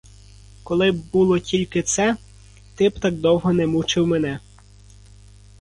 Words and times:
Коли 0.63 0.91
б 0.91 0.95
було 0.95 1.39
тільки 1.39 1.83
це, 1.83 2.15
ти 2.75 2.89
б 2.89 2.99
так 2.99 3.13
довго 3.13 3.53
не 3.53 3.67
мучив 3.67 4.07
мене. 4.07 4.39